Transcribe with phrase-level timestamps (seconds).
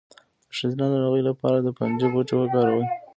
[0.49, 2.85] د ښځینه ناروغیو لپاره د پنجې بوټی وکاروئ